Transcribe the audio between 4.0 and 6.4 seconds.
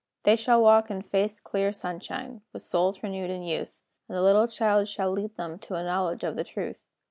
And the little child shall lead them To a knowledge of